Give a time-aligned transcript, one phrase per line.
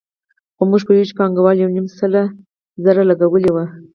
[0.55, 2.13] خو موږ پوهېږو چې پانګوال یو نیم سل
[2.83, 3.65] زره لګولي وو